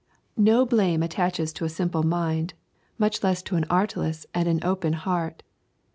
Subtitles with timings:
[0.35, 2.55] No blame attaches to a simple mind,
[2.97, 5.43] much less to an artless and an open heart.